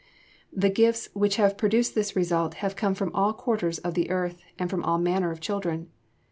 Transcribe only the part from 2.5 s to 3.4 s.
have come from all